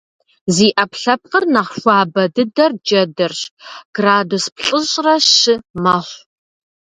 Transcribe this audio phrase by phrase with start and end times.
[0.55, 3.41] Зи Ӏэпкълъэпкъыр нэхъ хуабэ дыдэр джэдырщ-
[3.95, 6.19] градус плӏыщӏрэ щы мэхъу.